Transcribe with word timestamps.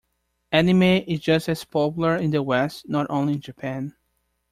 Anime 0.51 1.03
is 1.07 1.19
just 1.19 1.47
as 1.47 1.63
popular 1.63 2.15
in 2.15 2.31
the 2.31 2.41
west, 2.41 2.89
not 2.89 3.05
only 3.11 3.33
in 3.33 3.39
Japan. 3.39 3.95